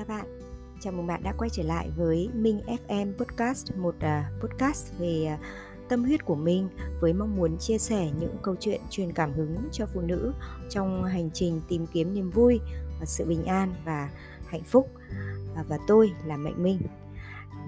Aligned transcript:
chào 0.00 0.16
bạn. 0.18 0.26
Chào 0.80 0.92
mừng 0.92 1.06
bạn 1.06 1.22
đã 1.22 1.32
quay 1.38 1.50
trở 1.50 1.62
lại 1.62 1.90
với 1.96 2.28
Minh 2.34 2.60
FM 2.66 3.12
Podcast, 3.18 3.76
một 3.76 3.94
uh, 3.96 4.42
podcast 4.42 4.92
về 4.98 5.34
uh, 5.34 5.40
tâm 5.88 6.04
huyết 6.04 6.24
của 6.24 6.34
mình 6.34 6.68
với 7.00 7.12
mong 7.12 7.36
muốn 7.36 7.58
chia 7.58 7.78
sẻ 7.78 8.10
những 8.20 8.36
câu 8.42 8.54
chuyện 8.60 8.80
truyền 8.90 9.12
cảm 9.12 9.32
hứng 9.32 9.56
cho 9.72 9.86
phụ 9.94 10.00
nữ 10.00 10.32
trong 10.70 11.04
hành 11.04 11.30
trình 11.34 11.60
tìm 11.68 11.86
kiếm 11.86 12.14
niềm 12.14 12.30
vui, 12.30 12.60
và 13.00 13.06
sự 13.06 13.24
bình 13.24 13.44
an 13.44 13.74
và 13.84 14.10
hạnh 14.46 14.64
phúc. 14.64 14.90
Uh, 15.60 15.68
và 15.68 15.78
tôi 15.86 16.12
là 16.24 16.36
Mạnh 16.36 16.62
Minh. 16.62 16.80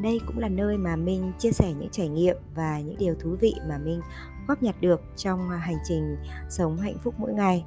Đây 0.03 0.21
cũng 0.26 0.39
là 0.39 0.49
nơi 0.49 0.76
mà 0.76 0.96
mình 0.96 1.32
chia 1.39 1.53
sẻ 1.53 1.72
những 1.79 1.90
trải 1.90 2.08
nghiệm 2.08 2.36
và 2.54 2.80
những 2.80 2.99
điều 2.99 3.14
thú 3.14 3.36
vị 3.40 3.54
mà 3.68 3.79
mình 3.79 4.00
góp 4.49 4.62
nhặt 4.62 4.75
được 4.80 5.00
trong 5.17 5.50
hành 5.50 5.79
trình 5.89 6.17
sống 6.50 6.76
hạnh 6.76 6.99
phúc 7.04 7.14
mỗi 7.18 7.32
ngày 7.32 7.64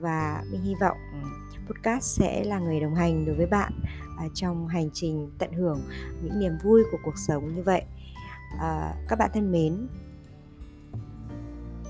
và 0.00 0.44
mình 0.50 0.62
hy 0.62 0.74
vọng 0.80 0.96
ừ, 1.12 1.18
podcast 1.66 2.18
sẽ 2.18 2.44
là 2.44 2.58
người 2.58 2.80
đồng 2.80 2.94
hành 2.94 3.26
đối 3.26 3.36
với 3.36 3.46
bạn 3.46 3.72
à, 4.18 4.24
trong 4.34 4.66
hành 4.66 4.90
trình 4.92 5.30
tận 5.38 5.52
hưởng 5.52 5.80
những 6.22 6.40
niềm 6.40 6.52
vui 6.62 6.82
của 6.92 6.98
cuộc 7.04 7.18
sống 7.18 7.54
như 7.54 7.62
vậy. 7.62 7.82
À, 8.58 8.94
các 9.08 9.18
bạn 9.18 9.30
thân 9.34 9.52
mến 9.52 9.88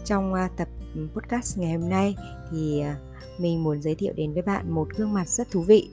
trong 0.05 0.35
à, 0.35 0.49
tập 0.57 0.69
ừ, 0.95 1.09
podcast 1.15 1.59
ngày 1.59 1.73
hôm 1.73 1.89
nay 1.89 2.17
thì 2.51 2.81
à, 2.81 2.97
mình 3.39 3.65
muốn 3.65 3.83
giới 3.83 3.95
thiệu 3.95 4.13
đến 4.17 4.33
với 4.33 4.43
bạn 4.43 4.71
một 4.71 4.89
gương 4.97 5.13
mặt 5.13 5.29
rất 5.29 5.51
thú 5.51 5.63
vị 5.63 5.91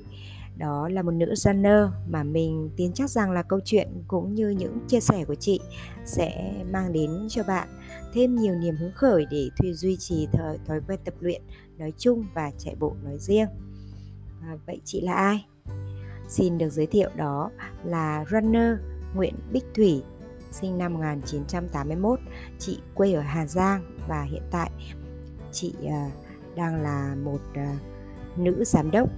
đó 0.57 0.89
là 0.89 1.01
một 1.01 1.11
nữ 1.11 1.35
runner 1.35 1.85
mà 2.07 2.23
mình 2.23 2.69
tin 2.77 2.93
chắc 2.93 3.09
rằng 3.09 3.31
là 3.31 3.43
câu 3.43 3.59
chuyện 3.65 3.87
cũng 4.07 4.33
như 4.33 4.49
những 4.49 4.79
chia 4.87 4.99
sẻ 4.99 5.25
của 5.25 5.35
chị 5.35 5.59
sẽ 6.05 6.53
mang 6.71 6.93
đến 6.93 7.27
cho 7.29 7.43
bạn 7.43 7.67
thêm 8.13 8.35
nhiều 8.35 8.55
niềm 8.55 8.75
hứng 8.75 8.91
khởi 8.95 9.25
để 9.31 9.49
thuy 9.57 9.73
duy 9.73 9.97
trì 9.97 10.27
thói, 10.33 10.57
thói 10.65 10.81
quen 10.87 10.99
tập 11.05 11.13
luyện 11.19 11.41
nói 11.77 11.93
chung 11.97 12.25
và 12.33 12.51
chạy 12.57 12.75
bộ 12.79 12.95
nói 13.03 13.17
riêng. 13.19 13.47
À, 14.41 14.57
vậy 14.65 14.81
chị 14.85 15.01
là 15.01 15.13
ai? 15.13 15.45
Xin 16.29 16.57
được 16.57 16.69
giới 16.69 16.85
thiệu 16.85 17.09
đó 17.15 17.51
là 17.83 18.25
runner 18.31 18.77
Nguyễn 19.15 19.35
Bích 19.51 19.65
Thủy 19.75 20.03
sinh 20.51 20.77
năm 20.77 20.93
1981 20.93 22.19
chị 22.59 22.79
quê 22.93 23.13
ở 23.13 23.21
Hà 23.21 23.45
Giang 23.45 23.97
và 24.07 24.21
hiện 24.21 24.43
tại 24.51 24.71
chị 25.51 25.73
uh, 25.85 26.11
đang 26.55 26.83
là 26.83 27.15
một 27.23 27.39
uh, 27.51 28.37
nữ 28.37 28.63
giám 28.63 28.91
đốc 28.91 29.09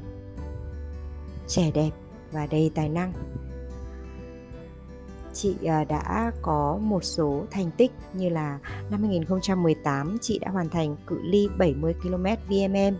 trẻ 1.49 1.71
đẹp 1.73 1.89
và 2.31 2.47
đầy 2.51 2.71
tài 2.75 2.89
năng. 2.89 3.13
Chị 5.33 5.55
à, 5.65 5.83
đã 5.83 6.31
có 6.41 6.79
một 6.81 7.03
số 7.03 7.45
thành 7.51 7.71
tích 7.77 7.91
như 8.13 8.29
là 8.29 8.59
năm 8.91 9.03
2018 9.03 10.17
chị 10.21 10.39
đã 10.39 10.49
hoàn 10.49 10.69
thành 10.69 10.95
cự 11.07 11.19
ly 11.23 11.49
70 11.57 11.93
km 11.93 12.25
VMM 12.47 12.97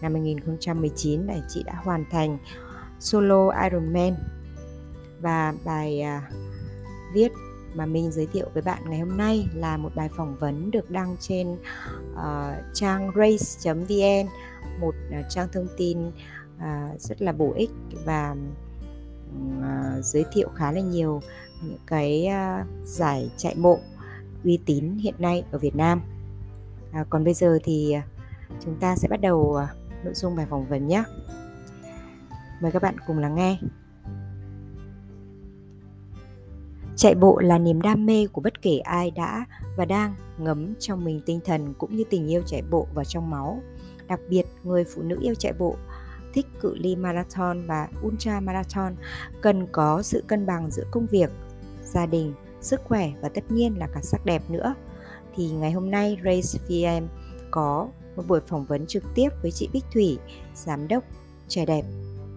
năm 0.00 0.12
2019 0.12 1.26
là 1.26 1.34
chị 1.48 1.62
đã 1.62 1.74
hoàn 1.84 2.04
thành 2.10 2.38
solo 3.00 3.52
Ironman 3.64 4.14
và 5.20 5.54
bài 5.64 6.00
à, 6.00 6.30
viết 7.14 7.32
mà 7.74 7.86
mình 7.86 8.12
giới 8.12 8.26
thiệu 8.26 8.46
với 8.54 8.62
bạn 8.62 8.82
ngày 8.88 8.98
hôm 8.98 9.16
nay 9.16 9.48
là 9.54 9.76
một 9.76 9.92
bài 9.94 10.08
phỏng 10.16 10.36
vấn 10.36 10.70
được 10.70 10.90
đăng 10.90 11.16
trên 11.20 11.52
uh, 12.12 12.74
trang 12.74 13.10
race.vn 13.16 14.28
một 14.80 14.94
uh, 15.08 15.24
trang 15.28 15.48
thông 15.52 15.66
tin 15.76 15.98
à, 16.58 16.88
rất 16.98 17.22
là 17.22 17.32
bổ 17.32 17.52
ích 17.56 17.70
và 18.04 18.36
à, 19.62 20.00
giới 20.02 20.24
thiệu 20.32 20.48
khá 20.54 20.72
là 20.72 20.80
nhiều 20.80 21.20
những 21.62 21.78
cái 21.86 22.26
à, 22.26 22.66
giải 22.84 23.30
chạy 23.36 23.54
bộ 23.58 23.78
uy 24.44 24.58
tín 24.66 24.98
hiện 24.98 25.14
nay 25.18 25.44
ở 25.50 25.58
Việt 25.58 25.76
Nam. 25.76 26.00
À, 26.92 27.04
còn 27.10 27.24
bây 27.24 27.34
giờ 27.34 27.58
thì 27.64 27.92
à, 27.92 28.02
chúng 28.64 28.76
ta 28.80 28.96
sẽ 28.96 29.08
bắt 29.08 29.20
đầu 29.20 29.56
à, 29.56 29.74
nội 30.04 30.14
dung 30.14 30.36
bài 30.36 30.46
phỏng 30.50 30.68
vấn 30.68 30.86
nhé. 30.86 31.04
Mời 32.60 32.72
các 32.72 32.82
bạn 32.82 32.96
cùng 33.06 33.18
lắng 33.18 33.34
nghe. 33.34 33.58
Chạy 36.96 37.14
bộ 37.14 37.38
là 37.38 37.58
niềm 37.58 37.80
đam 37.80 38.06
mê 38.06 38.26
của 38.26 38.40
bất 38.40 38.62
kể 38.62 38.78
ai 38.78 39.10
đã 39.10 39.44
và 39.76 39.84
đang 39.84 40.14
ngấm 40.38 40.74
trong 40.78 41.04
mình 41.04 41.20
tinh 41.26 41.40
thần 41.44 41.74
cũng 41.78 41.96
như 41.96 42.04
tình 42.10 42.26
yêu 42.26 42.42
chạy 42.46 42.62
bộ 42.70 42.86
vào 42.94 43.04
trong 43.04 43.30
máu. 43.30 43.60
Đặc 44.08 44.20
biệt, 44.28 44.44
người 44.64 44.84
phụ 44.84 45.02
nữ 45.02 45.18
yêu 45.20 45.34
chạy 45.34 45.52
bộ 45.52 45.76
thích 46.32 46.46
cự 46.60 46.74
ly 46.74 46.96
marathon 46.96 47.66
và 47.66 47.88
ultra 48.06 48.40
marathon 48.40 48.96
cần 49.40 49.66
có 49.72 50.02
sự 50.02 50.24
cân 50.26 50.46
bằng 50.46 50.70
giữa 50.70 50.84
công 50.90 51.06
việc, 51.06 51.30
gia 51.84 52.06
đình, 52.06 52.34
sức 52.60 52.80
khỏe 52.84 53.12
và 53.20 53.28
tất 53.28 53.44
nhiên 53.48 53.78
là 53.78 53.86
cả 53.94 54.00
sắc 54.02 54.24
đẹp 54.24 54.42
nữa. 54.48 54.74
Thì 55.34 55.50
ngày 55.50 55.72
hôm 55.72 55.90
nay 55.90 56.18
Race 56.24 56.58
VM 56.68 57.08
có 57.50 57.88
một 58.16 58.22
buổi 58.28 58.40
phỏng 58.40 58.64
vấn 58.64 58.86
trực 58.86 59.04
tiếp 59.14 59.28
với 59.42 59.50
chị 59.50 59.68
Bích 59.72 59.84
Thủy, 59.94 60.18
giám 60.54 60.88
đốc 60.88 61.04
trẻ 61.48 61.66
đẹp, 61.66 61.84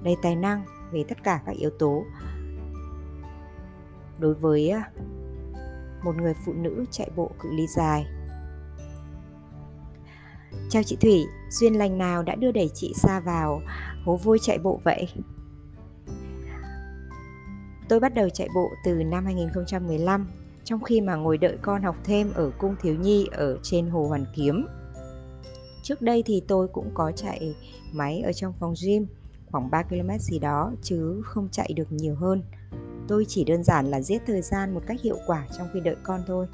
đầy 0.04 0.16
tài 0.22 0.36
năng 0.36 0.66
về 0.92 1.04
tất 1.08 1.24
cả 1.24 1.42
các 1.46 1.56
yếu 1.56 1.70
tố 1.70 2.04
đối 4.20 4.34
với 4.34 4.70
à, 4.70 4.92
một 6.04 6.16
người 6.16 6.34
phụ 6.46 6.54
nữ 6.54 6.86
chạy 6.92 7.10
bộ 7.16 7.32
cự 7.40 7.50
ly 7.52 7.68
dài. 7.68 8.06
Chào 10.70 10.84
chị 10.84 10.98
Thủy, 11.02 11.26
duyên 11.50 11.78
lành 11.78 11.98
nào 11.98 12.24
đã 12.24 12.36
đưa 12.36 12.52
đẩy 12.52 12.70
chị 12.74 12.94
xa 12.96 13.20
vào 13.20 13.62
hố 14.06 14.16
vui 14.16 14.40
chạy 14.42 14.58
bộ 14.58 14.80
vậy? 14.84 15.08
Tôi 17.90 18.00
bắt 18.00 18.14
đầu 18.14 18.30
chạy 18.30 18.48
bộ 18.56 18.70
từ 18.86 18.94
năm 18.94 19.26
2015 19.26 20.28
trong 20.64 20.84
khi 20.84 21.02
mà 21.02 21.16
ngồi 21.16 21.38
đợi 21.38 21.58
con 21.62 21.84
học 21.84 21.96
thêm 22.04 22.32
ở 22.34 22.52
cung 22.58 22.76
thiếu 22.82 22.96
nhi 22.96 23.28
ở 23.32 23.58
trên 23.64 23.90
hồ 23.90 24.08
Hoàn 24.08 24.26
Kiếm. 24.36 24.68
Trước 25.84 26.02
đây 26.02 26.24
thì 26.26 26.44
tôi 26.48 26.68
cũng 26.68 26.92
có 26.94 27.12
chạy 27.16 27.56
máy 27.94 28.22
ở 28.22 28.34
trong 28.34 28.54
phòng 28.60 28.74
gym 28.86 29.08
khoảng 29.52 29.70
3 29.70 29.84
km 29.84 30.10
gì 30.20 30.40
đó 30.40 30.72
chứ 30.82 31.22
không 31.26 31.50
chạy 31.52 31.74
được 31.76 31.92
nhiều 31.92 32.16
hơn. 32.16 32.44
Tôi 33.08 33.26
chỉ 33.28 33.44
đơn 33.44 33.64
giản 33.64 33.92
là 33.92 34.02
giết 34.02 34.22
thời 34.28 34.42
gian 34.42 34.74
một 34.74 34.82
cách 34.88 35.02
hiệu 35.02 35.18
quả 35.28 35.48
trong 35.58 35.68
khi 35.74 35.80
đợi 35.80 35.96
con 36.04 36.22
thôi. 36.28 36.48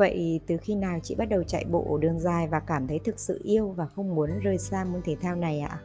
Vậy 0.00 0.40
từ 0.46 0.56
khi 0.56 0.74
nào 0.74 0.98
chị 1.02 1.14
bắt 1.14 1.28
đầu 1.28 1.42
chạy 1.42 1.64
bộ 1.64 1.98
đường 2.00 2.20
dài 2.20 2.48
và 2.48 2.60
cảm 2.60 2.88
thấy 2.88 2.98
thực 2.98 3.18
sự 3.18 3.40
yêu 3.44 3.68
và 3.68 3.86
không 3.86 4.14
muốn 4.14 4.30
rời 4.42 4.58
xa 4.58 4.84
môn 4.84 5.02
thể 5.04 5.16
thao 5.20 5.36
này 5.36 5.60
ạ? 5.60 5.80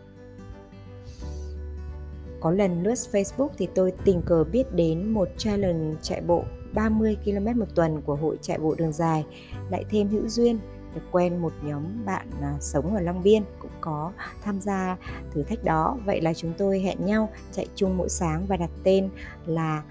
Có 2.40 2.52
lần 2.52 2.84
lướt 2.84 2.94
Facebook 2.94 3.50
thì 3.58 3.68
tôi 3.76 3.94
tình 4.06 4.22
cờ 4.26 4.44
biết 4.44 4.64
đến 4.74 5.09
một 5.09 5.30
challenge 5.38 5.96
chạy 6.02 6.22
bộ 6.22 6.44
30 6.74 7.18
km 7.26 7.59
một 7.59 7.66
tuần 7.76 8.02
của 8.02 8.16
hội 8.16 8.38
chạy 8.42 8.58
bộ 8.59 8.76
đường 8.76 8.94
dài, 8.94 9.26
lại 9.70 9.86
thêm 9.90 10.09
hữu 10.09 10.28
duyên 10.28 10.59
được 10.96 11.02
quen 11.12 11.38
một 11.38 11.53
nhóm 11.64 12.06
bạn 12.06 12.28
à, 12.42 12.58
sống 12.59 12.96
ở 12.96 13.02
Long 13.02 13.24
Biên 13.24 13.44
cũng 13.59 13.72
có 13.82 14.12
tham 14.44 14.62
gia 14.62 14.97
thử 15.32 15.44
thách 15.44 15.64
đó. 15.64 15.97
Vậy 16.06 16.22
là 16.22 16.34
chúng 16.34 16.53
tôi 16.58 16.80
hẹn 16.80 17.06
nhau 17.06 17.30
chạy 17.52 17.68
chung 17.76 17.97
mỗi 17.97 18.09
sáng 18.09 18.46
và 18.47 18.58
đặt 18.58 18.70
tên 18.84 19.09
là 19.46 19.84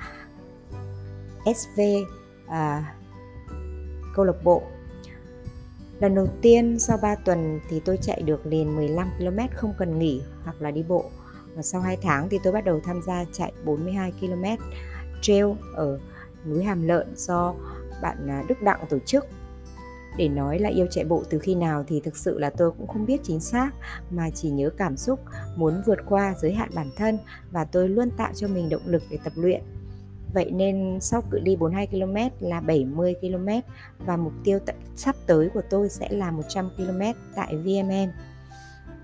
SV 1.46 1.80
à, 2.46 2.94
câu 4.14 4.24
lạc 4.24 4.44
bộ 4.44 4.62
Lần 6.00 6.14
đầu 6.14 6.28
tiên 6.42 6.78
sau 6.78 6.98
3 7.02 7.14
tuần 7.14 7.60
thì 7.68 7.80
tôi 7.80 7.98
chạy 8.02 8.22
được 8.22 8.46
liền 8.46 8.76
15 8.76 9.10
km 9.18 9.38
không 9.54 9.74
cần 9.78 9.98
nghỉ 9.98 10.22
hoặc 10.44 10.62
là 10.62 10.70
đi 10.70 10.82
bộ. 10.82 11.04
Và 11.54 11.62
sau 11.62 11.80
2 11.80 11.98
tháng 12.02 12.28
thì 12.28 12.38
tôi 12.44 12.52
bắt 12.52 12.64
đầu 12.64 12.80
tham 12.84 13.00
gia 13.06 13.24
chạy 13.32 13.52
42 13.64 14.12
km 14.20 14.44
trail 15.22 15.46
ở 15.74 15.98
núi 16.46 16.64
Hàm 16.64 16.86
Lợn 16.86 17.16
do 17.16 17.54
bạn 18.02 18.28
à, 18.28 18.44
Đức 18.48 18.62
Đặng 18.62 18.86
tổ 18.88 18.98
chức. 19.06 19.26
Để 20.16 20.28
nói 20.28 20.58
là 20.58 20.68
yêu 20.68 20.86
chạy 20.90 21.04
bộ 21.04 21.22
từ 21.30 21.38
khi 21.38 21.54
nào 21.54 21.84
thì 21.88 22.00
thực 22.00 22.16
sự 22.16 22.38
là 22.38 22.50
tôi 22.50 22.70
cũng 22.70 22.86
không 22.86 23.06
biết 23.06 23.20
chính 23.22 23.40
xác, 23.40 23.70
mà 24.10 24.30
chỉ 24.30 24.50
nhớ 24.50 24.70
cảm 24.70 24.96
xúc, 24.96 25.20
muốn 25.56 25.82
vượt 25.86 25.98
qua 26.06 26.34
giới 26.40 26.52
hạn 26.52 26.70
bản 26.74 26.90
thân 26.96 27.18
và 27.50 27.64
tôi 27.64 27.88
luôn 27.88 28.10
tạo 28.10 28.32
cho 28.34 28.48
mình 28.48 28.68
động 28.68 28.82
lực 28.86 29.02
để 29.10 29.18
tập 29.24 29.32
luyện 29.36 29.62
Vậy 30.34 30.50
nên 30.50 30.98
sau 31.00 31.22
cự 31.30 31.38
ly 31.42 31.56
42 31.56 31.86
km 31.86 32.46
là 32.46 32.60
70 32.60 33.14
km 33.20 33.48
và 34.06 34.16
mục 34.16 34.32
tiêu 34.44 34.58
t- 34.66 34.72
sắp 34.96 35.16
tới 35.26 35.48
của 35.54 35.62
tôi 35.70 35.88
sẽ 35.88 36.08
là 36.10 36.30
100 36.30 36.70
km 36.76 37.00
tại 37.34 37.56
VMM. 37.56 38.10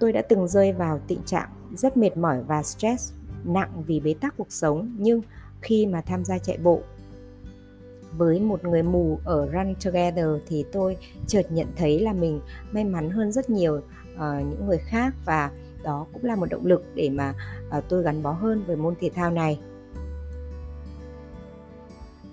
Tôi 0.01 0.13
đã 0.13 0.23
từng 0.23 0.49
rơi 0.49 0.73
vào 0.73 1.01
tình 1.07 1.23
trạng 1.27 1.49
rất 1.75 1.97
mệt 1.97 2.17
mỏi 2.17 2.43
và 2.43 2.63
stress 2.63 3.13
nặng 3.45 3.83
vì 3.87 4.01
bế 4.01 4.15
tắc 4.21 4.35
cuộc 4.37 4.53
sống 4.53 4.97
nhưng 4.99 5.23
khi 5.61 5.87
mà 5.87 6.01
tham 6.01 6.25
gia 6.25 6.39
chạy 6.39 6.59
bộ 6.59 6.81
với 8.17 8.41
một 8.41 8.65
người 8.65 8.83
mù 8.83 9.19
ở 9.25 9.49
Run 9.53 9.75
Together 9.85 10.29
thì 10.49 10.65
tôi 10.73 10.97
chợt 11.27 11.53
nhận 11.53 11.67
thấy 11.77 12.01
là 12.01 12.13
mình 12.13 12.41
may 12.73 12.85
mắn 12.85 13.11
hơn 13.11 13.33
rất 13.33 13.51
nhiều 13.51 13.77
uh, 13.77 14.21
những 14.21 14.67
người 14.67 14.79
khác 14.79 15.15
và 15.25 15.51
đó 15.83 16.07
cũng 16.13 16.25
là 16.25 16.37
một 16.37 16.47
động 16.51 16.67
lực 16.67 16.85
để 16.95 17.11
mà 17.11 17.35
uh, 17.79 17.85
tôi 17.89 18.03
gắn 18.03 18.23
bó 18.23 18.33
hơn 18.33 18.65
với 18.67 18.77
môn 18.77 18.95
thể 19.01 19.11
thao 19.15 19.31
này 19.31 19.61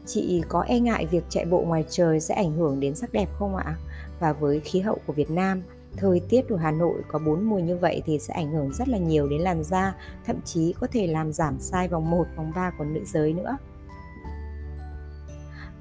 Chị 0.08 0.44
có 0.50 0.62
e 0.62 0.80
ngại 0.80 1.06
việc 1.06 1.24
chạy 1.30 1.46
bộ 1.46 1.62
ngoài 1.62 1.86
trời 1.90 2.20
sẽ 2.20 2.36
ảnh 2.36 2.52
hưởng 2.52 2.80
đến 2.80 2.96
sắc 2.96 3.14
đẹp 3.14 3.30
không 3.40 3.56
ạ? 3.56 3.76
Và 4.20 4.34
với 4.34 4.60
khí 4.60 4.80
hậu 4.80 4.98
của 5.08 5.14
Việt 5.14 5.30
Nam, 5.30 5.64
thời 5.98 6.20
tiết 6.20 6.42
của 6.50 6.56
Hà 6.56 6.72
Nội 6.72 7.02
có 7.08 7.20
bốn 7.20 7.44
mùa 7.44 7.60
như 7.60 7.78
vậy 7.78 8.02
thì 8.06 8.20
sẽ 8.20 8.34
ảnh 8.34 8.52
hưởng 8.52 8.74
rất 8.74 8.90
là 8.90 8.98
nhiều 8.98 9.28
đến 9.28 9.42
làn 9.42 9.64
da, 9.64 9.96
thậm 10.26 10.36
chí 10.46 10.74
có 10.80 10.88
thể 10.92 11.08
làm 11.08 11.34
giảm 11.34 11.58
size 11.58 11.90
vòng 11.90 12.10
1, 12.10 12.26
vòng 12.36 12.52
3 12.56 12.72
của 12.78 12.84
nữ 12.84 13.02
giới 13.06 13.34
nữa. 13.34 13.58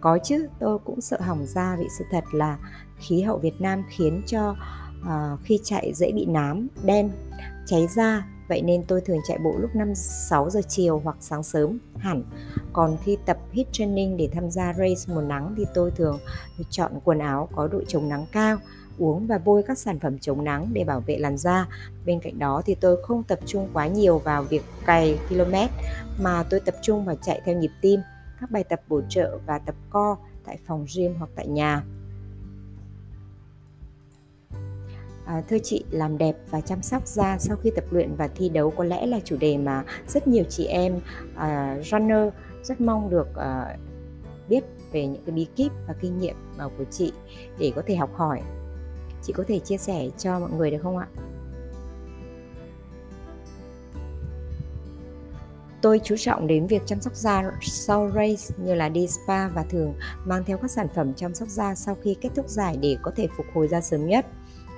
Có 0.00 0.18
chứ, 0.24 0.48
tôi 0.58 0.78
cũng 0.78 1.00
sợ 1.00 1.18
hỏng 1.20 1.46
da 1.46 1.76
vì 1.78 1.86
sự 1.98 2.04
thật 2.10 2.24
là 2.32 2.58
khí 2.96 3.22
hậu 3.22 3.38
Việt 3.38 3.60
Nam 3.60 3.82
khiến 3.88 4.22
cho 4.26 4.56
uh, 5.00 5.40
khi 5.42 5.60
chạy 5.64 5.92
dễ 5.94 6.12
bị 6.12 6.26
nám, 6.26 6.68
đen, 6.84 7.10
cháy 7.66 7.86
da 7.86 8.26
Vậy 8.48 8.62
nên 8.62 8.84
tôi 8.84 9.00
thường 9.00 9.18
chạy 9.28 9.38
bộ 9.38 9.54
lúc 9.58 9.70
5-6 9.74 10.50
giờ 10.50 10.60
chiều 10.68 11.00
hoặc 11.04 11.16
sáng 11.20 11.42
sớm 11.42 11.78
hẳn. 11.96 12.22
Còn 12.72 12.96
khi 13.04 13.18
tập 13.26 13.38
hit 13.52 13.66
training 13.72 14.16
để 14.16 14.28
tham 14.32 14.50
gia 14.50 14.72
race 14.72 15.14
mùa 15.14 15.20
nắng 15.20 15.54
thì 15.56 15.64
tôi 15.74 15.90
thường 15.90 16.18
chọn 16.70 16.92
quần 17.04 17.18
áo 17.18 17.48
có 17.56 17.68
độ 17.68 17.82
chống 17.88 18.08
nắng 18.08 18.26
cao, 18.32 18.58
uống 18.98 19.26
và 19.26 19.38
bôi 19.38 19.62
các 19.62 19.78
sản 19.78 19.98
phẩm 19.98 20.18
chống 20.18 20.44
nắng 20.44 20.68
để 20.72 20.84
bảo 20.84 21.00
vệ 21.00 21.18
làn 21.18 21.36
da. 21.36 21.68
Bên 22.06 22.20
cạnh 22.20 22.38
đó 22.38 22.62
thì 22.66 22.74
tôi 22.74 23.02
không 23.02 23.22
tập 23.22 23.38
trung 23.46 23.68
quá 23.72 23.86
nhiều 23.86 24.18
vào 24.18 24.42
việc 24.42 24.62
cày 24.86 25.18
km 25.28 25.54
mà 26.22 26.44
tôi 26.50 26.60
tập 26.60 26.74
trung 26.82 27.04
vào 27.04 27.16
chạy 27.22 27.40
theo 27.44 27.56
nhịp 27.56 27.70
tim, 27.80 28.00
các 28.40 28.50
bài 28.50 28.64
tập 28.64 28.80
bổ 28.88 29.00
trợ 29.08 29.38
và 29.46 29.58
tập 29.58 29.74
co 29.90 30.16
tại 30.44 30.58
phòng 30.66 30.86
gym 30.96 31.14
hoặc 31.18 31.30
tại 31.36 31.46
nhà. 31.46 31.82
À, 35.26 35.42
thưa 35.48 35.58
chị, 35.62 35.84
làm 35.90 36.18
đẹp 36.18 36.36
và 36.50 36.60
chăm 36.60 36.82
sóc 36.82 37.06
da 37.06 37.38
sau 37.38 37.56
khi 37.56 37.70
tập 37.76 37.84
luyện 37.90 38.14
và 38.16 38.28
thi 38.28 38.48
đấu 38.48 38.70
có 38.70 38.84
lẽ 38.84 39.06
là 39.06 39.20
chủ 39.24 39.36
đề 39.36 39.58
mà 39.58 39.84
rất 40.08 40.28
nhiều 40.28 40.44
chị 40.48 40.64
em 40.64 40.96
uh, 40.96 41.86
runner 41.86 42.32
rất 42.62 42.80
mong 42.80 43.10
được 43.10 43.28
uh, 43.30 43.80
biết 44.48 44.64
về 44.92 45.06
những 45.06 45.22
cái 45.26 45.34
bí 45.34 45.46
kíp 45.56 45.72
và 45.88 45.94
kinh 46.00 46.18
nghiệm 46.18 46.36
uh, 46.66 46.72
của 46.78 46.84
chị 46.90 47.12
để 47.58 47.72
có 47.76 47.82
thể 47.86 47.96
học 47.96 48.10
hỏi. 48.14 48.40
Chị 49.22 49.32
có 49.32 49.44
thể 49.48 49.58
chia 49.58 49.76
sẻ 49.76 50.08
cho 50.18 50.38
mọi 50.40 50.50
người 50.50 50.70
được 50.70 50.78
không 50.82 50.98
ạ? 50.98 51.08
Tôi 55.82 56.00
chú 56.04 56.14
trọng 56.18 56.46
đến 56.46 56.66
việc 56.66 56.82
chăm 56.86 57.00
sóc 57.00 57.14
da 57.14 57.50
sau 57.62 58.10
race 58.14 58.56
như 58.56 58.74
là 58.74 58.88
đi 58.88 59.06
spa 59.06 59.48
và 59.48 59.62
thường 59.62 59.94
mang 60.24 60.44
theo 60.44 60.58
các 60.58 60.70
sản 60.70 60.88
phẩm 60.94 61.14
chăm 61.14 61.34
sóc 61.34 61.48
da 61.48 61.74
sau 61.74 61.96
khi 62.02 62.16
kết 62.20 62.30
thúc 62.34 62.48
giải 62.48 62.78
để 62.80 62.96
có 63.02 63.12
thể 63.16 63.28
phục 63.36 63.46
hồi 63.54 63.68
da 63.68 63.80
sớm 63.80 64.06
nhất 64.06 64.26